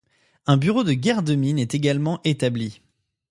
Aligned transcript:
Un 0.47 0.57
bureau 0.57 0.83
de 0.83 0.93
guerre 0.93 1.21
de 1.21 1.35
mine 1.35 1.59
est 1.59 1.75
également 1.75 2.21
établi. 2.23 2.81